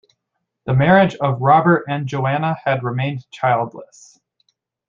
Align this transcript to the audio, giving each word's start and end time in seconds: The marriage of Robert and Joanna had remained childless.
The 0.65 0.73
marriage 0.73 1.13
of 1.21 1.43
Robert 1.43 1.83
and 1.87 2.07
Joanna 2.07 2.55
had 2.65 2.81
remained 2.83 3.29
childless. 3.29 4.19